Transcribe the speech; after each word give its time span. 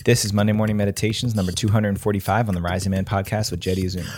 This 0.00 0.24
is 0.24 0.32
Monday 0.32 0.52
Morning 0.52 0.76
Meditations 0.76 1.36
number 1.36 1.52
245 1.52 2.48
on 2.48 2.54
the 2.56 2.60
Rising 2.60 2.90
Man 2.90 3.04
podcast 3.04 3.52
with 3.52 3.60
Jeddy 3.60 3.86
Azuma. 3.86 4.10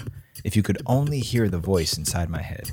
If 0.42 0.56
you 0.56 0.62
could 0.62 0.80
only 0.86 1.18
hear 1.18 1.50
the 1.50 1.58
voice 1.58 1.98
inside 1.98 2.30
my 2.30 2.40
head. 2.40 2.70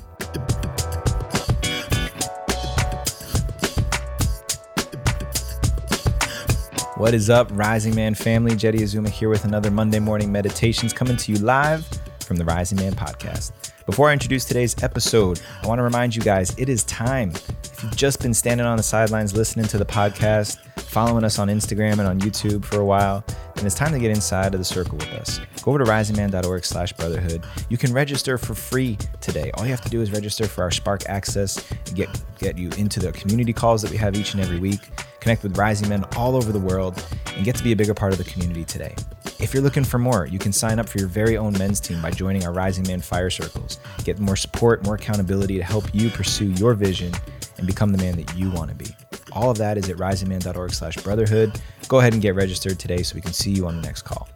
What 6.96 7.12
is 7.12 7.28
up, 7.28 7.50
Rising 7.52 7.94
Man 7.94 8.14
family? 8.14 8.56
Jeddy 8.56 8.82
Azuma 8.82 9.10
here 9.10 9.28
with 9.28 9.44
another 9.44 9.70
Monday 9.70 9.98
Morning 9.98 10.32
Meditations 10.32 10.94
coming 10.94 11.18
to 11.18 11.32
you 11.32 11.38
live 11.40 11.86
from 12.20 12.36
the 12.38 12.46
Rising 12.46 12.78
Man 12.78 12.94
podcast. 12.94 13.52
Before 13.84 14.08
I 14.08 14.14
introduce 14.14 14.46
today's 14.46 14.80
episode, 14.82 15.38
I 15.62 15.66
want 15.66 15.80
to 15.80 15.82
remind 15.82 16.16
you 16.16 16.22
guys 16.22 16.56
it 16.56 16.70
is 16.70 16.84
time. 16.84 17.32
If 17.64 17.82
you've 17.82 17.96
just 17.96 18.22
been 18.22 18.32
standing 18.32 18.66
on 18.66 18.78
the 18.78 18.82
sidelines 18.82 19.36
listening 19.36 19.66
to 19.66 19.76
the 19.76 19.84
podcast, 19.84 20.58
following 20.92 21.24
us 21.24 21.38
on 21.38 21.48
Instagram 21.48 21.92
and 21.92 22.02
on 22.02 22.20
YouTube 22.20 22.62
for 22.66 22.78
a 22.78 22.84
while, 22.84 23.24
then 23.54 23.64
it's 23.64 23.74
time 23.74 23.92
to 23.92 23.98
get 23.98 24.10
inside 24.10 24.52
of 24.52 24.60
the 24.60 24.64
circle 24.64 24.98
with 24.98 25.10
us. 25.14 25.40
Go 25.62 25.70
over 25.70 25.82
to 25.82 25.90
risingman.org 25.90 26.66
slash 26.66 26.92
brotherhood. 26.92 27.46
You 27.70 27.78
can 27.78 27.94
register 27.94 28.36
for 28.36 28.54
free 28.54 28.98
today. 29.22 29.50
All 29.54 29.64
you 29.64 29.70
have 29.70 29.80
to 29.80 29.88
do 29.88 30.02
is 30.02 30.12
register 30.12 30.46
for 30.46 30.62
our 30.62 30.70
Spark 30.70 31.08
Access 31.08 31.66
get, 31.94 32.08
get 32.38 32.58
you 32.58 32.68
into 32.76 33.00
the 33.00 33.10
community 33.12 33.54
calls 33.54 33.80
that 33.80 33.90
we 33.90 33.96
have 33.96 34.16
each 34.16 34.34
and 34.34 34.42
every 34.42 34.58
week, 34.58 34.80
connect 35.20 35.42
with 35.42 35.56
rising 35.56 35.88
men 35.88 36.04
all 36.14 36.36
over 36.36 36.52
the 36.52 36.60
world, 36.60 37.02
and 37.34 37.42
get 37.42 37.56
to 37.56 37.64
be 37.64 37.72
a 37.72 37.76
bigger 37.76 37.94
part 37.94 38.12
of 38.12 38.18
the 38.18 38.24
community 38.24 38.64
today. 38.64 38.94
If 39.40 39.54
you're 39.54 39.62
looking 39.62 39.84
for 39.84 39.98
more, 39.98 40.26
you 40.26 40.38
can 40.38 40.52
sign 40.52 40.78
up 40.78 40.86
for 40.86 40.98
your 40.98 41.08
very 41.08 41.38
own 41.38 41.54
men's 41.54 41.80
team 41.80 42.02
by 42.02 42.10
joining 42.10 42.44
our 42.44 42.52
Rising 42.52 42.86
Man 42.86 43.00
Fire 43.00 43.30
Circles. 43.30 43.78
Get 44.04 44.18
more 44.18 44.36
support, 44.36 44.84
more 44.84 44.96
accountability 44.96 45.56
to 45.56 45.64
help 45.64 45.86
you 45.94 46.10
pursue 46.10 46.50
your 46.50 46.74
vision 46.74 47.14
and 47.56 47.66
become 47.66 47.92
the 47.92 47.98
man 47.98 48.16
that 48.18 48.36
you 48.36 48.50
want 48.50 48.68
to 48.68 48.76
be. 48.76 48.94
All 49.34 49.50
of 49.50 49.58
that 49.58 49.78
is 49.78 49.88
at 49.88 49.96
risingman.org 49.96 50.72
slash 50.72 50.96
brotherhood. 50.96 51.58
Go 51.88 52.00
ahead 52.00 52.12
and 52.12 52.20
get 52.20 52.34
registered 52.34 52.78
today 52.78 53.02
so 53.02 53.14
we 53.14 53.20
can 53.20 53.32
see 53.32 53.50
you 53.50 53.66
on 53.66 53.76
the 53.76 53.82
next 53.82 54.02
call. 54.02 54.28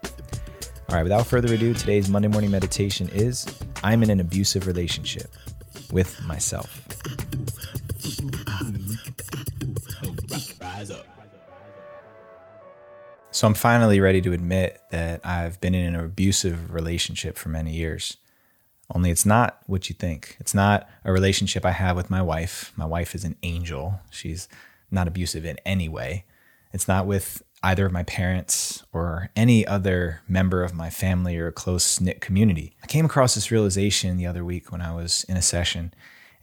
All 0.89 0.95
right, 0.97 1.03
without 1.03 1.27
further 1.27 1.53
ado, 1.53 1.75
today's 1.75 2.09
Monday 2.09 2.29
morning 2.29 2.51
meditation 2.51 3.09
is 3.11 3.47
I'm 3.83 4.03
in 4.03 4.11
an 4.11 4.21
abusive 4.21 4.67
relationship 4.67 5.35
with 5.93 6.23
myself. 6.25 6.83
So 13.33 13.47
I'm 13.47 13.55
finally 13.55 14.01
ready 14.01 14.23
to 14.23 14.33
admit 14.33 14.81
that 14.91 15.21
I've 15.27 15.61
been 15.61 15.75
in 15.75 15.95
an 15.95 16.01
abusive 16.03 16.73
relationship 16.73 17.37
for 17.37 17.51
many 17.51 17.73
years. 17.73 18.17
Only 18.95 19.11
it's 19.11 19.27
not 19.27 19.59
what 19.67 19.91
you 19.91 19.95
think. 19.95 20.39
It's 20.41 20.55
not 20.55 20.89
a 21.05 21.13
relationship 21.13 21.67
I 21.67 21.73
have 21.73 21.97
with 21.97 22.09
my 22.09 22.23
wife. 22.23 22.73
My 22.77 22.87
wife 22.87 23.15
is 23.15 23.25
an 23.25 23.37
angel. 23.43 24.01
She's 24.11 24.49
not 24.91 25.09
abusive 25.09 25.45
in 25.45 25.59
any 25.65 25.89
way. 25.89 26.25
It's 26.73 26.89
not 26.89 27.07
with 27.07 27.43
either 27.63 27.87
of 27.87 27.93
my 27.93 28.03
parents 28.03 28.85
or 28.93 29.31
any 29.35 29.67
other 29.67 30.23
member 30.29 30.63
of 30.63 30.75
my 30.75 30.91
family 30.91 31.37
or 31.37 31.51
close 31.51 32.01
knit 32.01 32.21
community. 32.21 32.77
I 32.83 32.87
came 32.87 33.05
across 33.05 33.35
this 33.35 33.51
realization 33.51 34.17
the 34.17 34.27
other 34.27 34.45
week 34.45 34.71
when 34.71 34.81
I 34.81 34.95
was 34.95 35.25
in 35.29 35.37
a 35.37 35.43
session 35.43 35.93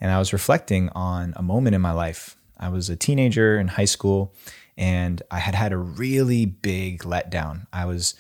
and 0.02 0.12
I 0.12 0.20
was 0.20 0.34
reflecting 0.34 0.90
on 0.90 1.34
a 1.36 1.44
moment 1.44 1.76
in 1.76 1.82
my 1.82 1.92
life. 1.92 2.36
I 2.60 2.70
was 2.70 2.90
a 2.90 2.96
teenager 2.96 3.60
in 3.60 3.70
high 3.70 3.86
school 3.86 4.34
and 4.78 5.22
I 5.30 5.40
had 5.40 5.56
had 5.56 5.72
a 5.72 5.78
really 5.78 6.46
big 6.46 7.04
letdown. 7.04 7.68
I 7.72 7.86
was 7.86 8.16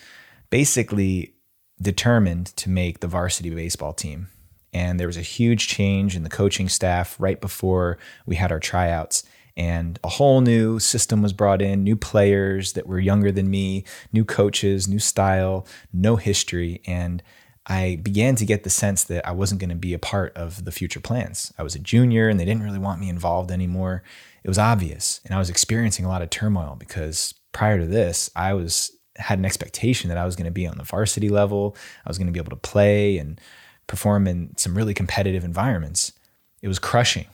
basically 0.50 1.34
determined 1.82 2.48
to 2.58 2.70
make 2.70 3.00
the 3.00 3.08
varsity 3.08 3.50
baseball 3.50 3.94
team. 3.94 4.28
And 4.72 5.00
there 5.00 5.08
was 5.08 5.18
a 5.18 5.22
huge 5.22 5.68
change 5.68 6.16
in 6.16 6.24
the 6.24 6.30
coaching 6.30 6.70
staff 6.70 7.16
right 7.20 7.40
before 7.40 7.98
we 8.26 8.36
had 8.36 8.52
our 8.52 8.60
tryouts. 8.60 9.24
And 9.56 10.00
a 10.04 10.09
whole 10.09 10.42
new 10.42 10.80
system 10.80 11.22
was 11.22 11.34
brought 11.34 11.62
in, 11.62 11.84
new 11.84 11.96
players 11.96 12.73
that 12.73 12.88
were 12.88 13.00
younger 13.00 13.32
than 13.32 13.50
me, 13.50 13.86
new 14.12 14.26
coaches, 14.26 14.88
new 14.88 15.00
style, 15.00 15.68
no 15.92 16.16
history. 16.16 16.82
And 16.88 17.22
I 17.68 18.00
began 18.02 18.36
to 18.38 18.46
get 18.46 18.64
the 18.64 18.70
sense 18.70 19.04
that 19.06 19.28
I 19.28 19.31
wasn't 19.31 19.62
going 19.62 19.70
to 19.70 19.76
be 19.76 19.94
a 19.94 20.00
part 20.00 20.36
of 20.36 20.66
the 20.66 20.72
future 20.72 21.00
plans. 21.00 21.53
I 21.58 21.64
was 21.64 21.75
a 21.75 21.80
junior 21.80 22.30
and 22.30 22.40
they 22.40 22.46
didn't 22.46 22.64
really 22.64 22.80
want 22.80 23.00
me 23.00 23.09
involved 23.09 23.52
anymore 23.52 24.03
it 24.44 24.50
was 24.50 24.58
obvious. 24.58 25.22
And 25.25 25.34
I 25.34 25.40
was 25.40 25.50
experiencing 25.50 26.06
a 26.06 26.09
lot 26.09 26.22
of 26.22 26.30
turmoil 26.30 26.75
because 26.78 27.34
prior 27.53 27.80
to 27.80 27.85
this, 27.85 28.30
I 28.35 28.53
was 28.53 28.91
had 29.18 29.40
an 29.40 29.46
expectation 29.46 30.09
that 30.09 30.18
I 30.18 30.25
was 30.25 30.35
going 30.35 30.46
to 30.46 30.52
be 30.52 30.68
on 30.68 30.78
the 30.78 30.84
varsity 30.84 31.30
level. 31.30 31.78
I 32.06 32.09
was 32.09 32.18
going 32.18 32.28
to 32.28 32.34
be 32.34 32.40
able 32.40 32.50
to 32.50 32.56
play 32.56 33.18
and 33.18 33.40
perform 33.88 34.28
in 34.28 34.58
some 34.58 34.75
really 34.75 34.94
competitive 34.94 35.44
environments. 35.44 36.14
It 36.62 36.68
was 36.68 36.80
crushing. 36.80 37.28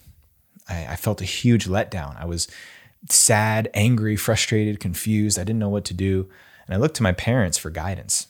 I, 0.69 0.87
I 0.91 0.95
felt 0.95 1.21
a 1.21 1.25
huge 1.25 1.65
letdown. 1.65 2.19
I 2.21 2.25
was 2.25 2.47
sad, 3.09 3.69
angry, 3.73 4.15
frustrated, 4.15 4.79
confused. 4.79 5.39
I 5.39 5.43
didn't 5.43 5.59
know 5.59 5.69
what 5.69 5.85
to 5.85 5.93
do. 5.93 6.29
And 6.65 6.75
I 6.75 6.77
looked 6.77 6.95
to 6.97 7.03
my 7.03 7.13
parents 7.13 7.57
for 7.57 7.69
guidance. 7.69 8.27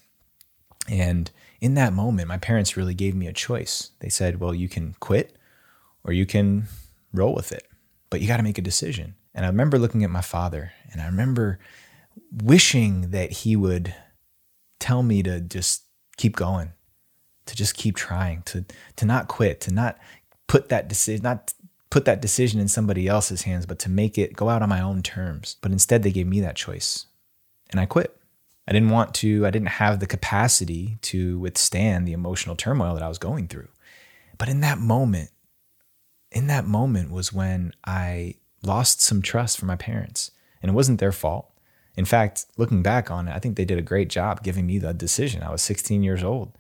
And 0.88 1.30
in 1.60 1.74
that 1.76 1.94
moment, 1.94 2.28
my 2.28 2.38
parents 2.38 2.78
really 2.78 2.94
gave 2.94 3.16
me 3.16 3.28
a 3.28 3.34
choice. 3.34 3.92
They 4.00 4.10
said, 4.10 4.40
well, 4.40 4.54
you 4.54 4.70
can 4.70 4.96
quit 5.00 5.38
or 6.04 6.14
you 6.14 6.26
can 6.26 6.68
roll 7.14 7.34
with 7.34 7.52
it 7.52 7.70
but 8.10 8.22
you 8.22 8.28
got 8.28 8.38
to 8.38 8.44
make 8.44 8.58
a 8.58 8.64
decision. 8.64 9.16
And 9.34 9.46
I 9.46 9.50
remember 9.50 9.78
looking 9.78 10.04
at 10.04 10.10
my 10.10 10.22
father 10.22 10.74
and 10.92 11.02
I 11.02 11.06
remember 11.06 11.60
wishing 12.44 13.12
that 13.12 13.32
he 13.32 13.56
would 13.56 13.94
tell 14.80 15.04
me 15.04 15.24
to 15.24 15.40
just 15.40 15.84
keep 16.18 16.36
going, 16.36 16.74
to 17.46 17.56
just 17.56 17.76
keep 17.76 17.96
trying, 17.96 18.42
to 18.44 18.66
to 18.98 19.06
not 19.06 19.28
quit, 19.28 19.62
to 19.62 19.74
not 19.74 19.98
put 20.48 20.70
that 20.70 20.88
decision 20.88 21.22
not 21.22 21.54
put 21.90 22.06
that 22.06 22.22
decision 22.22 22.60
in 22.60 22.68
somebody 22.68 23.08
else's 23.08 23.44
hands, 23.44 23.66
but 23.66 23.80
to 23.80 23.90
make 23.90 24.18
it 24.18 24.36
go 24.36 24.50
out 24.50 24.62
on 24.62 24.70
my 24.70 24.82
own 24.82 25.02
terms. 25.02 25.58
But 25.62 25.72
instead 25.72 26.04
they 26.04 26.12
gave 26.12 26.28
me 26.28 26.40
that 26.42 26.56
choice. 26.56 27.06
And 27.72 27.80
I 27.80 27.86
quit. 27.86 28.16
I 28.68 28.72
didn't 28.72 28.92
want 28.92 29.16
to, 29.16 29.48
I 29.48 29.50
didn't 29.50 29.70
have 29.70 30.00
the 30.00 30.06
capacity 30.06 31.00
to 31.04 31.40
withstand 31.40 32.08
the 32.08 32.14
emotional 32.14 32.56
turmoil 32.56 32.94
that 32.94 33.02
I 33.02 33.08
was 33.08 33.18
going 33.18 33.48
through. 33.48 33.70
But 34.38 34.50
in 34.50 34.60
that 34.62 34.78
moment, 34.78 35.32
in 36.32 36.48
that 36.48 36.66
moment 36.66 37.12
was 37.12 37.34
when 37.34 37.74
I 37.84 38.36
lost 38.62 39.02
some 39.02 39.22
trust 39.24 39.58
for 39.58 39.66
my 39.66 39.76
parents. 39.76 40.32
And 40.62 40.70
it 40.70 40.76
wasn't 40.76 41.00
their 41.00 41.12
fault. 41.12 41.50
In 41.96 42.06
fact, 42.06 42.46
looking 42.58 42.84
back 42.84 43.10
on 43.10 43.28
it, 43.28 43.36
I 43.36 43.40
think 43.40 43.56
they 43.56 43.66
did 43.66 43.80
a 43.80 43.84
great 43.84 44.10
job 44.10 44.44
giving 44.44 44.68
me 44.68 44.78
the 44.78 44.94
decision. 44.94 45.42
I 45.42 45.52
was 45.52 45.62
16 45.64 46.04
years 46.04 46.24
old. 46.24 46.52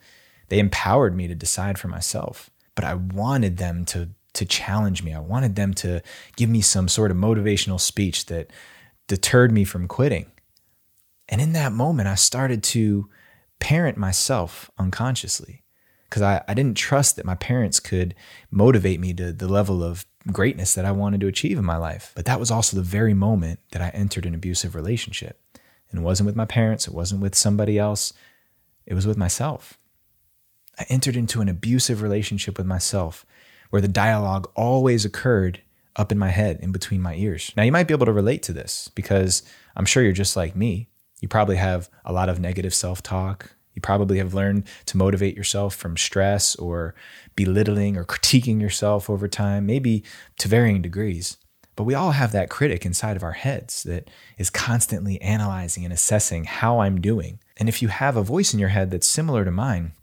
They 0.47 0.59
empowered 0.59 1.15
me 1.15 1.27
to 1.27 1.35
decide 1.35 1.77
for 1.77 1.87
myself. 1.87 2.49
But 2.75 2.85
I 2.85 2.95
wanted 2.95 3.57
them 3.57 3.85
to 3.85 4.09
to 4.33 4.45
challenge 4.45 5.03
me. 5.03 5.13
I 5.13 5.19
wanted 5.19 5.55
them 5.55 5.73
to 5.75 6.01
give 6.35 6.49
me 6.49 6.61
some 6.61 6.87
sort 6.87 7.11
of 7.11 7.17
motivational 7.17 7.79
speech 7.79 8.27
that 8.27 8.51
deterred 9.07 9.51
me 9.51 9.63
from 9.63 9.87
quitting. 9.87 10.31
And 11.27 11.41
in 11.41 11.53
that 11.53 11.71
moment, 11.71 12.07
I 12.07 12.15
started 12.15 12.63
to 12.63 13.09
parent 13.59 13.97
myself 13.97 14.71
unconsciously 14.77 15.63
because 16.09 16.21
I, 16.21 16.43
I 16.47 16.53
didn't 16.53 16.77
trust 16.77 17.15
that 17.15 17.25
my 17.25 17.35
parents 17.35 17.79
could 17.79 18.15
motivate 18.49 18.99
me 18.99 19.13
to 19.13 19.31
the 19.31 19.47
level 19.47 19.83
of 19.83 20.05
greatness 20.31 20.73
that 20.73 20.85
I 20.85 20.91
wanted 20.91 21.21
to 21.21 21.27
achieve 21.27 21.57
in 21.57 21.65
my 21.65 21.77
life. 21.77 22.11
But 22.15 22.25
that 22.25 22.39
was 22.39 22.49
also 22.49 22.75
the 22.75 22.83
very 22.83 23.13
moment 23.13 23.59
that 23.71 23.81
I 23.81 23.89
entered 23.89 24.25
an 24.25 24.33
abusive 24.33 24.75
relationship. 24.75 25.39
And 25.91 25.99
it 25.99 26.03
wasn't 26.03 26.27
with 26.27 26.35
my 26.35 26.45
parents, 26.45 26.87
it 26.87 26.93
wasn't 26.93 27.21
with 27.21 27.35
somebody 27.35 27.77
else, 27.77 28.13
it 28.85 28.93
was 28.93 29.07
with 29.07 29.17
myself. 29.17 29.77
I 30.79 30.85
entered 30.89 31.15
into 31.15 31.41
an 31.41 31.49
abusive 31.49 32.01
relationship 32.01 32.57
with 32.57 32.67
myself 32.67 33.25
where 33.69 33.81
the 33.81 33.87
dialogue 33.87 34.49
always 34.55 35.05
occurred 35.05 35.61
up 35.95 36.11
in 36.11 36.17
my 36.17 36.29
head, 36.29 36.59
in 36.61 36.71
between 36.71 37.01
my 37.01 37.15
ears. 37.15 37.51
Now, 37.57 37.63
you 37.63 37.71
might 37.71 37.87
be 37.87 37.93
able 37.93 38.05
to 38.05 38.13
relate 38.13 38.43
to 38.43 38.53
this 38.53 38.89
because 38.95 39.43
I'm 39.75 39.85
sure 39.85 40.03
you're 40.03 40.13
just 40.13 40.35
like 40.35 40.55
me. 40.55 40.87
You 41.21 41.27
probably 41.27 41.57
have 41.57 41.89
a 42.05 42.13
lot 42.13 42.29
of 42.29 42.39
negative 42.39 42.73
self 42.73 43.03
talk, 43.03 43.55
you 43.79 43.81
probably 43.81 44.17
have 44.17 44.33
learned 44.33 44.65
to 44.87 44.97
motivate 44.97 45.37
yourself 45.37 45.73
from 45.73 45.95
stress 45.95 46.53
or 46.57 46.95
belittling 47.37 47.95
or 47.95 48.03
critiquing 48.03 48.59
yourself 48.59 49.09
over 49.09 49.27
time, 49.29 49.65
maybe 49.65 50.03
to 50.39 50.49
varying 50.49 50.81
degrees. 50.81 51.37
But 51.77 51.85
we 51.85 51.93
all 51.93 52.11
have 52.11 52.33
that 52.33 52.49
critic 52.49 52.85
inside 52.85 53.15
of 53.15 53.23
our 53.23 53.31
heads 53.31 53.83
that 53.83 54.09
is 54.37 54.49
constantly 54.49 55.21
analyzing 55.21 55.85
and 55.85 55.93
assessing 55.93 56.43
how 56.43 56.79
I'm 56.79 56.99
doing. 56.99 57.39
And 57.55 57.69
if 57.69 57.81
you 57.81 57.87
have 57.87 58.17
a 58.17 58.21
voice 58.21 58.53
in 58.53 58.59
your 58.59 58.67
head 58.67 58.91
that's 58.91 59.07
similar 59.07 59.45
to 59.45 59.51
mine, 59.51 59.93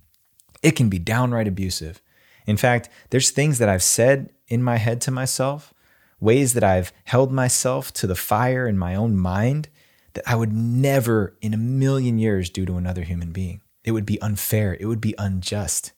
it 0.62 0.70
can 0.70 0.88
be 0.88 0.98
downright 0.98 1.46
abusive. 1.46 2.00
In 2.46 2.56
fact, 2.56 2.88
there's 3.10 3.30
things 3.30 3.58
that 3.58 3.68
I've 3.68 3.82
said 3.82 4.30
in 4.48 4.62
my 4.62 4.76
head 4.76 5.00
to 5.02 5.10
myself, 5.10 5.74
ways 6.20 6.54
that 6.54 6.64
I've 6.64 6.92
held 7.04 7.32
myself 7.32 7.92
to 7.94 8.06
the 8.06 8.14
fire 8.14 8.66
in 8.66 8.78
my 8.78 8.94
own 8.94 9.16
mind 9.16 9.68
that 10.14 10.26
I 10.26 10.34
would 10.34 10.52
never 10.52 11.36
in 11.42 11.52
a 11.52 11.58
million 11.58 12.18
years 12.18 12.48
do 12.48 12.64
to 12.64 12.76
another 12.76 13.02
human 13.02 13.32
being. 13.32 13.60
It 13.84 13.92
would 13.92 14.06
be 14.06 14.20
unfair. 14.22 14.76
It 14.80 14.86
would 14.86 15.00
be 15.00 15.14
unjust. 15.18 15.92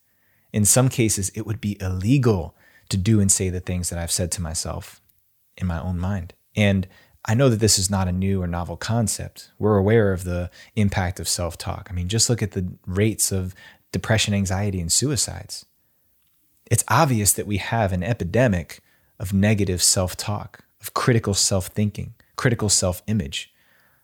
In 0.53 0.65
some 0.65 0.89
cases, 0.89 1.31
it 1.35 1.47
would 1.47 1.61
be 1.61 1.81
illegal 1.81 2.57
to 2.89 2.97
do 2.97 3.21
and 3.21 3.31
say 3.31 3.49
the 3.49 3.61
things 3.61 3.91
that 3.91 3.99
I've 3.99 4.11
said 4.11 4.33
to 4.33 4.43
myself 4.43 5.01
in 5.57 5.67
my 5.67 5.81
own 5.81 5.99
mind. 5.99 6.35
And 6.57 6.89
I 7.25 7.35
know 7.35 7.49
that 7.49 7.61
this 7.61 7.79
is 7.79 7.91
not 7.91 8.09
a 8.09 8.13
new 8.13 8.43
or 8.43 8.47
novel 8.47 8.77
concept. 8.77 9.51
We're 9.59 9.77
aware 9.77 10.13
of 10.13 10.25
the 10.25 10.51
impact 10.75 11.21
of 11.21 11.29
self 11.29 11.59
talk. 11.59 11.89
I 11.91 11.95
mean, 11.95 12.09
just 12.09 12.31
look 12.31 12.43
at 12.43 12.53
the 12.53 12.73
rates 12.87 13.31
of 13.31 13.55
depression, 13.93 14.35
anxiety, 14.35 14.81
and 14.81 14.91
suicides. 14.91 15.67
It's 16.71 16.85
obvious 16.89 17.33
that 17.33 17.47
we 17.47 17.57
have 17.59 17.93
an 17.93 18.03
epidemic 18.03 18.81
of 19.19 19.33
negative 19.33 19.83
self 19.83 20.17
talk, 20.17 20.65
of 20.81 20.95
critical 20.95 21.35
self 21.35 21.67
thinking, 21.69 22.15
critical 22.37 22.69
self 22.69 23.03
image, 23.07 23.53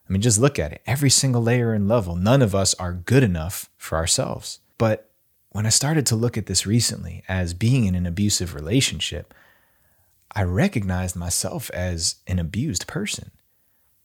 I 0.08 0.12
mean, 0.12 0.22
just 0.22 0.40
look 0.40 0.58
at 0.58 0.72
it. 0.72 0.82
Every 0.86 1.10
single 1.10 1.42
layer 1.42 1.72
and 1.72 1.88
level, 1.88 2.14
none 2.14 2.42
of 2.42 2.54
us 2.54 2.74
are 2.74 2.92
good 2.92 3.22
enough 3.22 3.70
for 3.78 3.96
ourselves. 3.96 4.60
But 4.76 5.10
when 5.50 5.66
I 5.66 5.70
started 5.70 6.04
to 6.06 6.16
look 6.16 6.36
at 6.36 6.46
this 6.46 6.66
recently 6.66 7.22
as 7.26 7.54
being 7.54 7.86
in 7.86 7.94
an 7.94 8.06
abusive 8.06 8.54
relationship, 8.54 9.32
I 10.32 10.42
recognized 10.42 11.16
myself 11.16 11.70
as 11.70 12.16
an 12.26 12.38
abused 12.38 12.86
person. 12.86 13.30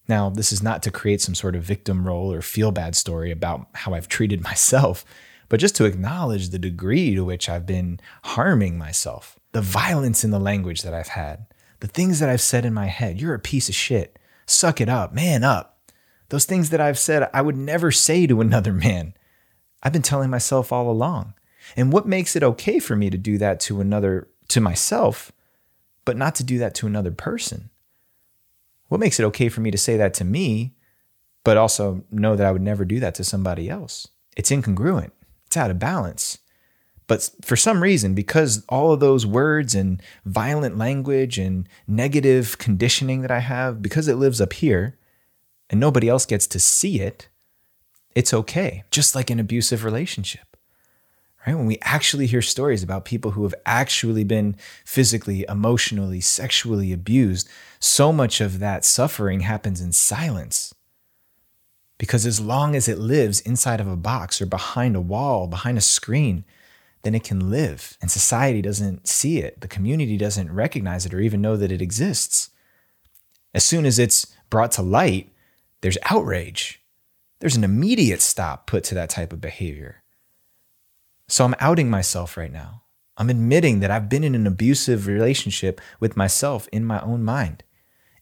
Now, 0.07 0.29
this 0.29 0.51
is 0.51 0.63
not 0.63 0.81
to 0.83 0.91
create 0.91 1.21
some 1.21 1.35
sort 1.35 1.55
of 1.55 1.63
victim 1.63 2.07
role 2.07 2.31
or 2.31 2.41
feel 2.41 2.71
bad 2.71 2.95
story 2.95 3.29
about 3.29 3.67
how 3.73 3.93
I've 3.93 4.07
treated 4.07 4.41
myself, 4.43 5.03
but 5.49 5.59
just 5.59 5.75
to 5.75 5.85
acknowledge 5.85 6.49
the 6.49 6.59
degree 6.59 7.15
to 7.15 7.25
which 7.25 7.49
I've 7.49 7.65
been 7.65 7.99
harming 8.23 8.77
myself, 8.77 9.37
the 9.51 9.61
violence 9.61 10.23
in 10.23 10.31
the 10.31 10.39
language 10.39 10.83
that 10.83 10.93
I've 10.93 11.09
had, 11.09 11.47
the 11.79 11.87
things 11.87 12.19
that 12.19 12.29
I've 12.29 12.41
said 12.41 12.65
in 12.65 12.73
my 12.73 12.85
head. 12.85 13.19
You're 13.19 13.33
a 13.33 13.39
piece 13.39 13.69
of 13.69 13.75
shit. 13.75 14.19
Suck 14.45 14.79
it 14.79 14.89
up, 14.89 15.13
man 15.13 15.43
up. 15.43 15.79
Those 16.29 16.45
things 16.45 16.69
that 16.69 16.81
I've 16.81 16.99
said 16.99 17.29
I 17.33 17.41
would 17.41 17.57
never 17.57 17.91
say 17.91 18.27
to 18.27 18.41
another 18.41 18.73
man. 18.73 19.13
I've 19.81 19.93
been 19.93 20.01
telling 20.01 20.29
myself 20.29 20.71
all 20.71 20.89
along. 20.89 21.33
And 21.75 21.91
what 21.91 22.07
makes 22.07 22.35
it 22.35 22.43
okay 22.43 22.79
for 22.79 22.95
me 22.95 23.09
to 23.09 23.17
do 23.17 23.37
that 23.37 23.59
to 23.61 23.81
another, 23.81 24.27
to 24.49 24.61
myself, 24.61 25.31
but 26.03 26.17
not 26.17 26.35
to 26.35 26.43
do 26.43 26.57
that 26.59 26.73
to 26.75 26.87
another 26.87 27.11
person? 27.11 27.69
What 28.87 28.99
makes 28.99 29.19
it 29.19 29.23
okay 29.25 29.49
for 29.49 29.61
me 29.61 29.71
to 29.71 29.77
say 29.77 29.97
that 29.97 30.13
to 30.15 30.25
me, 30.25 30.73
but 31.43 31.57
also 31.57 32.03
know 32.11 32.35
that 32.35 32.45
I 32.45 32.51
would 32.51 32.61
never 32.61 32.85
do 32.85 32.99
that 32.99 33.15
to 33.15 33.23
somebody 33.23 33.69
else? 33.69 34.07
It's 34.35 34.49
incongruent, 34.49 35.11
it's 35.49 35.57
out 35.57 35.71
of 35.71 35.79
balance. 35.79 36.37
But 37.07 37.27
for 37.41 37.55
some 37.55 37.81
reason, 37.81 38.13
because 38.13 38.63
all 38.69 38.93
of 38.93 38.99
those 38.99 39.25
words 39.25 39.73
and 39.73 39.99
violent 40.25 40.77
language 40.77 41.39
and 41.39 41.67
negative 41.87 42.59
conditioning 42.59 43.23
that 43.23 43.31
I 43.31 43.39
have, 43.39 43.81
because 43.81 44.07
it 44.07 44.17
lives 44.17 44.39
up 44.39 44.53
here 44.53 44.95
and 45.71 45.79
nobody 45.79 46.07
else 46.07 46.27
gets 46.27 46.45
to 46.45 46.59
see 46.59 47.01
it, 47.01 47.29
it's 48.13 48.31
okay. 48.31 48.83
Just 48.91 49.15
like 49.15 49.31
an 49.31 49.39
abusive 49.39 49.83
relationship 49.83 50.49
right? 51.47 51.55
When 51.55 51.65
we 51.65 51.79
actually 51.81 52.27
hear 52.27 52.41
stories 52.41 52.83
about 52.83 53.05
people 53.05 53.31
who 53.31 53.43
have 53.43 53.55
actually 53.65 54.23
been 54.23 54.55
physically, 54.85 55.45
emotionally, 55.47 56.21
sexually 56.21 56.93
abused, 56.93 57.49
so 57.79 58.11
much 58.11 58.41
of 58.41 58.59
that 58.59 58.85
suffering 58.85 59.39
happens 59.41 59.81
in 59.81 59.91
silence. 59.91 60.73
Because 61.99 62.25
as 62.25 62.39
long 62.39 62.75
as 62.75 62.87
it 62.87 62.97
lives 62.97 63.41
inside 63.41 63.79
of 63.79 63.87
a 63.87 63.95
box 63.95 64.41
or 64.41 64.47
behind 64.47 64.95
a 64.95 65.01
wall, 65.01 65.45
behind 65.45 65.77
a 65.77 65.81
screen, 65.81 66.45
then 67.03 67.13
it 67.13 67.23
can 67.23 67.51
live. 67.51 67.97
And 68.01 68.09
society 68.09 68.61
doesn't 68.63 69.07
see 69.07 69.39
it. 69.39 69.61
The 69.61 69.67
community 69.67 70.17
doesn't 70.17 70.51
recognize 70.51 71.05
it 71.05 71.13
or 71.13 71.19
even 71.19 71.41
know 71.41 71.57
that 71.57 71.71
it 71.71 71.81
exists. 71.81 72.49
As 73.53 73.63
soon 73.63 73.85
as 73.85 73.99
it's 73.99 74.27
brought 74.49 74.71
to 74.73 74.81
light, 74.81 75.31
there's 75.81 75.97
outrage. 76.09 76.81
There's 77.39 77.55
an 77.55 77.63
immediate 77.63 78.21
stop 78.21 78.65
put 78.65 78.83
to 78.85 78.95
that 78.95 79.09
type 79.09 79.33
of 79.33 79.41
behavior. 79.41 80.01
So 81.27 81.45
I'm 81.45 81.55
outing 81.59 81.89
myself 81.89 82.37
right 82.37 82.51
now. 82.51 82.83
I'm 83.17 83.29
admitting 83.29 83.81
that 83.81 83.91
I've 83.91 84.09
been 84.09 84.23
in 84.23 84.35
an 84.35 84.47
abusive 84.47 85.05
relationship 85.05 85.81
with 85.99 86.15
myself 86.15 86.69
in 86.71 86.85
my 86.85 87.01
own 87.01 87.23
mind 87.23 87.63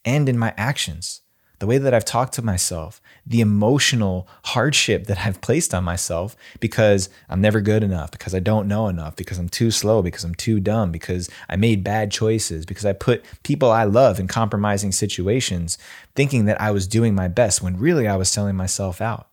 and 0.04 0.28
in 0.28 0.38
my 0.38 0.54
actions. 0.58 1.22
The 1.60 1.66
way 1.66 1.80
that 1.80 1.94
I've 1.94 2.06
talked 2.06 2.34
to 2.34 2.44
myself, 2.44 3.02
the 3.26 3.42
emotional 3.42 4.28
hardship 4.46 5.08
that 5.08 5.26
I've 5.26 5.42
placed 5.42 5.74
on 5.74 5.84
myself 5.84 6.36
because 6.60 7.10
I'm 7.30 7.42
never 7.42 7.62
good 7.62 7.82
enough, 7.82 8.12
because 8.12 8.36
I 8.36 8.40
don't 8.40 8.68
know 8.68 8.88
enough, 8.88 9.16
because 9.16 9.40
I'm 9.40 9.50
too 9.50 9.72
slow, 9.72 10.04
because 10.04 10.24
I'm 10.24 10.36
too 10.36 10.60
dumb, 10.60 10.92
because 10.92 11.30
I 11.50 11.56
made 11.56 11.84
bad 11.84 12.12
choices, 12.12 12.66
because 12.66 12.86
I 12.86 12.94
put 12.94 13.26
people 13.42 13.72
I 13.72 13.86
love 13.86 14.20
in 14.20 14.28
compromising 14.28 14.92
situations, 14.92 15.80
thinking 16.16 16.46
that 16.46 16.62
I 16.62 16.70
was 16.70 16.88
doing 16.88 17.16
my 17.16 17.28
best 17.28 17.62
when 17.62 17.78
really 17.78 18.08
I 18.08 18.18
was 18.18 18.30
selling 18.30 18.56
myself 18.56 19.02
out. 19.02 19.28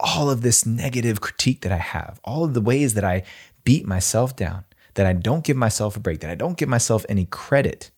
All 0.00 0.30
of 0.30 0.42
this 0.42 0.66
negative 0.66 1.20
critique 1.20 1.60
that 1.60 1.72
I 1.72 1.76
have, 1.76 2.18
all 2.24 2.42
of 2.42 2.54
the 2.54 2.60
ways 2.60 2.94
that 2.94 3.04
I 3.04 3.22
beat 3.62 3.86
myself 3.86 4.34
down, 4.34 4.64
that 4.94 5.06
I 5.06 5.12
don't 5.12 5.44
give 5.44 5.56
myself 5.56 5.96
a 5.96 6.00
break, 6.00 6.20
that 6.20 6.30
I 6.30 6.34
don't 6.34 6.56
give 6.56 6.68
myself 6.68 7.06
any 7.08 7.26
credit 7.26 7.92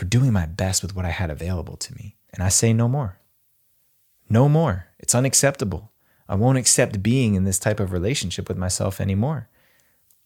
for 0.00 0.06
doing 0.06 0.32
my 0.32 0.46
best 0.46 0.80
with 0.80 0.96
what 0.96 1.04
I 1.04 1.10
had 1.10 1.28
available 1.28 1.76
to 1.76 1.94
me. 1.94 2.16
And 2.32 2.42
I 2.42 2.48
say 2.48 2.72
no 2.72 2.88
more. 2.88 3.18
No 4.30 4.48
more. 4.48 4.86
It's 4.98 5.14
unacceptable. 5.14 5.92
I 6.26 6.36
won't 6.36 6.56
accept 6.56 7.02
being 7.02 7.34
in 7.34 7.44
this 7.44 7.58
type 7.58 7.78
of 7.78 7.92
relationship 7.92 8.48
with 8.48 8.56
myself 8.56 8.98
anymore. 8.98 9.50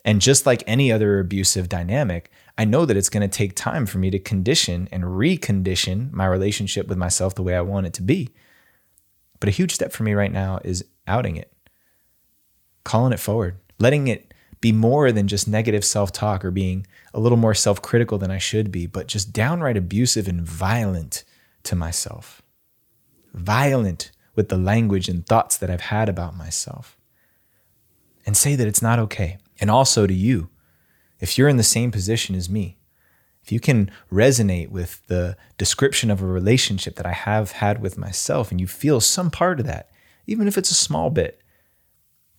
And 0.05 0.21
just 0.21 0.47
like 0.47 0.63
any 0.69 0.93
other 0.93 1.19
abusive 1.19 1.69
dynamic, 1.69 2.31
I 2.57 2.65
know 2.65 2.87
that 2.87 2.97
it's 2.97 3.09
going 3.09 3.29
to 3.29 3.37
take 3.37 3.57
time 3.57 3.85
for 3.85 3.99
me 3.99 4.11
to 4.13 4.19
condition 4.21 4.89
and 4.93 5.03
recondition 5.03 6.13
my 6.13 6.27
relationship 6.27 6.87
with 6.87 6.97
myself 6.97 7.35
the 7.35 7.43
way 7.43 7.57
I 7.57 7.61
want 7.63 7.89
it 7.89 7.95
to 7.95 8.03
be. 8.03 8.31
But 9.41 9.49
a 9.49 9.53
huge 9.53 9.75
step 9.75 9.91
for 9.91 10.05
me 10.05 10.13
right 10.13 10.31
now 10.31 10.61
is 10.63 10.85
outing 11.09 11.35
it, 11.35 11.53
calling 12.85 13.13
it 13.13 13.19
forward, 13.19 13.59
letting 13.81 14.07
it 14.07 14.33
be 14.65 14.73
more 14.73 15.13
than 15.13 15.29
just 15.29 15.47
negative 15.47 15.85
self 15.85 16.11
talk 16.11 16.43
or 16.43 16.51
being 16.51 16.87
a 17.13 17.21
little 17.21 17.37
more 17.37 17.53
self 17.53 17.83
critical 17.83 18.17
than 18.17 18.31
I 18.31 18.39
should 18.39 18.73
be, 18.73 18.87
but 18.87 19.09
just 19.09 19.31
downright 19.31 19.77
abusive 19.77 20.27
and 20.27 20.41
violent 20.41 21.23
to 21.65 21.77
myself. 21.77 22.41
Violent 23.35 24.11
with 24.35 24.49
the 24.49 24.57
language 24.57 25.07
and 25.07 25.27
thoughts 25.27 25.59
that 25.59 25.69
I've 25.71 25.93
had 25.93 26.09
about 26.09 26.35
myself. 26.35 26.97
And 28.25 28.39
say 28.39 28.57
that 28.57 28.67
it's 28.67 28.81
not 28.81 28.99
okay. 29.01 29.37
And 29.61 29.71
also 29.71 30.07
to 30.07 30.15
you, 30.15 30.49
if 31.21 31.37
you're 31.37 31.51
in 31.51 31.59
the 31.59 31.63
same 31.63 31.91
position 31.91 32.35
as 32.35 32.49
me, 32.49 32.79
if 33.43 33.53
you 33.53 33.61
can 33.61 33.91
resonate 34.11 34.71
with 34.71 35.07
the 35.09 35.37
description 35.59 36.11
of 36.11 36.23
a 36.23 36.27
relationship 36.27 36.97
that 36.97 37.05
I 37.05 37.13
have 37.13 37.53
had 37.53 37.83
with 37.83 37.99
myself 37.99 38.51
and 38.51 38.59
you 38.59 38.67
feel 38.67 39.03
some 39.03 39.31
part 39.31 39.61
of 39.61 39.67
that, 39.67 39.91
even 40.27 40.49
if 40.49 40.57
it's 40.57 40.71
a 40.71 40.75
small 40.87 41.11
bit, 41.11 41.43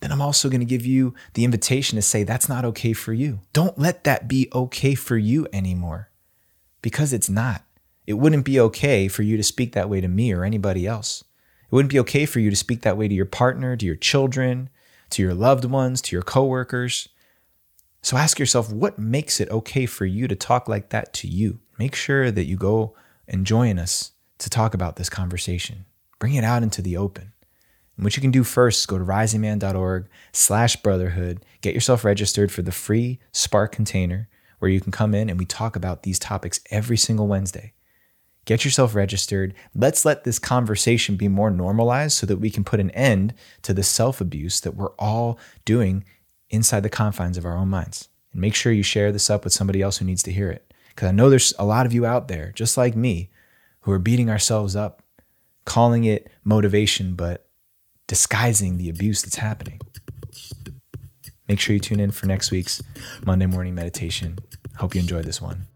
then 0.00 0.12
I'm 0.12 0.20
also 0.20 0.48
going 0.48 0.60
to 0.60 0.66
give 0.66 0.84
you 0.84 1.14
the 1.34 1.44
invitation 1.44 1.96
to 1.96 2.02
say 2.02 2.22
that's 2.22 2.48
not 2.48 2.64
okay 2.66 2.92
for 2.92 3.12
you. 3.12 3.40
Don't 3.52 3.78
let 3.78 4.04
that 4.04 4.28
be 4.28 4.48
okay 4.54 4.94
for 4.94 5.16
you 5.16 5.46
anymore 5.52 6.10
because 6.82 7.12
it's 7.12 7.30
not. 7.30 7.64
It 8.06 8.14
wouldn't 8.14 8.44
be 8.44 8.60
okay 8.60 9.08
for 9.08 9.22
you 9.22 9.36
to 9.36 9.42
speak 9.42 9.72
that 9.72 9.88
way 9.88 10.00
to 10.00 10.08
me 10.08 10.32
or 10.32 10.44
anybody 10.44 10.86
else. 10.86 11.24
It 11.64 11.74
wouldn't 11.74 11.92
be 11.92 11.98
okay 12.00 12.26
for 12.26 12.40
you 12.40 12.50
to 12.50 12.56
speak 12.56 12.82
that 12.82 12.96
way 12.96 13.08
to 13.08 13.14
your 13.14 13.26
partner, 13.26 13.76
to 13.76 13.86
your 13.86 13.96
children, 13.96 14.68
to 15.10 15.22
your 15.22 15.34
loved 15.34 15.64
ones, 15.64 16.00
to 16.02 16.14
your 16.14 16.22
coworkers. 16.22 17.08
So 18.02 18.16
ask 18.16 18.38
yourself 18.38 18.72
what 18.72 18.98
makes 18.98 19.40
it 19.40 19.50
okay 19.50 19.86
for 19.86 20.06
you 20.06 20.28
to 20.28 20.36
talk 20.36 20.68
like 20.68 20.90
that 20.90 21.12
to 21.14 21.28
you? 21.28 21.58
Make 21.78 21.96
sure 21.96 22.30
that 22.30 22.44
you 22.44 22.56
go 22.56 22.94
and 23.26 23.46
join 23.46 23.78
us 23.78 24.12
to 24.38 24.48
talk 24.48 24.74
about 24.74 24.96
this 24.96 25.08
conversation. 25.08 25.86
Bring 26.18 26.34
it 26.34 26.44
out 26.44 26.62
into 26.62 26.82
the 26.82 26.96
open. 26.96 27.32
And 27.96 28.04
what 28.04 28.16
you 28.16 28.20
can 28.20 28.30
do 28.30 28.44
first 28.44 28.80
is 28.80 28.86
go 28.86 28.98
to 28.98 29.04
risingman.org 29.04 30.08
slash 30.32 30.76
brotherhood, 30.76 31.44
get 31.62 31.74
yourself 31.74 32.04
registered 32.04 32.52
for 32.52 32.62
the 32.62 32.72
free 32.72 33.18
Spark 33.32 33.72
container 33.72 34.28
where 34.58 34.70
you 34.70 34.80
can 34.80 34.92
come 34.92 35.14
in 35.14 35.28
and 35.28 35.38
we 35.38 35.44
talk 35.44 35.76
about 35.76 36.02
these 36.02 36.18
topics 36.18 36.60
every 36.70 36.96
single 36.96 37.26
Wednesday. 37.26 37.72
Get 38.44 38.64
yourself 38.64 38.94
registered. 38.94 39.54
Let's 39.74 40.04
let 40.04 40.24
this 40.24 40.38
conversation 40.38 41.16
be 41.16 41.26
more 41.26 41.50
normalized 41.50 42.16
so 42.16 42.26
that 42.26 42.36
we 42.36 42.48
can 42.48 42.64
put 42.64 42.80
an 42.80 42.90
end 42.92 43.34
to 43.62 43.74
the 43.74 43.82
self 43.82 44.20
abuse 44.20 44.60
that 44.60 44.76
we're 44.76 44.94
all 44.98 45.38
doing 45.64 46.04
inside 46.48 46.84
the 46.84 46.88
confines 46.88 47.36
of 47.36 47.44
our 47.44 47.56
own 47.56 47.68
minds. 47.68 48.08
And 48.32 48.40
make 48.40 48.54
sure 48.54 48.72
you 48.72 48.84
share 48.84 49.10
this 49.10 49.30
up 49.30 49.42
with 49.42 49.52
somebody 49.52 49.82
else 49.82 49.98
who 49.98 50.04
needs 50.04 50.22
to 50.24 50.32
hear 50.32 50.50
it. 50.50 50.72
Because 50.90 51.08
I 51.08 51.12
know 51.12 51.28
there's 51.28 51.54
a 51.58 51.64
lot 51.64 51.86
of 51.86 51.92
you 51.92 52.06
out 52.06 52.28
there, 52.28 52.52
just 52.54 52.76
like 52.76 52.94
me, 52.94 53.30
who 53.80 53.90
are 53.90 53.98
beating 53.98 54.30
ourselves 54.30 54.76
up, 54.76 55.02
calling 55.64 56.04
it 56.04 56.30
motivation, 56.44 57.14
but 57.14 57.45
disguising 58.06 58.78
the 58.78 58.88
abuse 58.88 59.22
that's 59.22 59.36
happening. 59.36 59.80
Make 61.48 61.60
sure 61.60 61.74
you 61.74 61.80
tune 61.80 62.00
in 62.00 62.10
for 62.10 62.26
next 62.26 62.50
week's 62.50 62.82
Monday 63.24 63.46
morning 63.46 63.74
meditation. 63.74 64.38
Hope 64.76 64.94
you 64.94 65.00
enjoyed 65.00 65.24
this 65.24 65.40
one. 65.40 65.66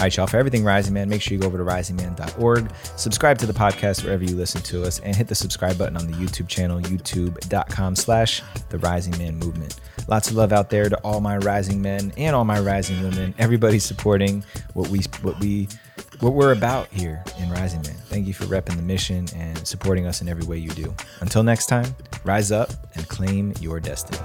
All 0.00 0.04
right, 0.04 0.16
y'all, 0.16 0.26
for 0.26 0.38
everything 0.38 0.64
Rising 0.64 0.94
Man, 0.94 1.10
make 1.10 1.20
sure 1.20 1.34
you 1.34 1.40
go 1.40 1.46
over 1.46 1.58
to 1.58 1.62
risingman.org, 1.62 2.72
subscribe 2.96 3.36
to 3.36 3.44
the 3.44 3.52
podcast 3.52 4.02
wherever 4.02 4.24
you 4.24 4.34
listen 4.34 4.62
to 4.62 4.82
us, 4.82 4.98
and 5.00 5.14
hit 5.14 5.28
the 5.28 5.34
subscribe 5.34 5.76
button 5.76 5.94
on 5.98 6.06
the 6.06 6.14
YouTube 6.14 6.48
channel, 6.48 6.80
youtube.com 6.80 7.94
slash 7.94 8.42
the 8.70 8.78
Rising 8.78 9.18
Man 9.18 9.36
Movement. 9.36 9.78
Lots 10.08 10.30
of 10.30 10.36
love 10.36 10.54
out 10.54 10.70
there 10.70 10.88
to 10.88 10.96
all 11.00 11.20
my 11.20 11.36
rising 11.36 11.82
men 11.82 12.14
and 12.16 12.34
all 12.34 12.46
my 12.46 12.58
rising 12.60 13.02
women. 13.02 13.34
Everybody 13.36 13.78
supporting 13.78 14.42
what 14.72 14.88
we 14.88 15.00
what 15.20 15.38
we 15.38 15.68
what 16.20 16.32
we're 16.32 16.52
about 16.52 16.88
here 16.88 17.22
in 17.38 17.50
Rising 17.50 17.82
Man. 17.82 17.96
Thank 18.06 18.26
you 18.26 18.32
for 18.32 18.44
repping 18.44 18.76
the 18.76 18.82
mission 18.82 19.26
and 19.36 19.66
supporting 19.68 20.06
us 20.06 20.22
in 20.22 20.30
every 20.30 20.46
way 20.46 20.56
you 20.56 20.70
do. 20.70 20.94
Until 21.20 21.42
next 21.42 21.66
time, 21.66 21.94
rise 22.24 22.50
up 22.50 22.70
and 22.94 23.06
claim 23.06 23.52
your 23.60 23.80
destiny. 23.80 24.18